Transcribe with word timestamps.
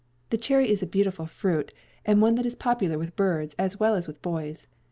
The 0.31 0.37
cherry 0.39 0.71
is 0.71 0.81
a 0.81 0.87
beautiful 0.87 1.27
fruit, 1.27 1.71
and 2.07 2.23
one 2.23 2.33
that 2.33 2.45
is 2.47 2.55
popular 2.55 2.97
with 2.97 3.15
birds 3.15 3.53
as 3.59 3.79
well 3.79 3.93
as 3.93 4.07
with 4.07 4.19
boys. 4.23 4.65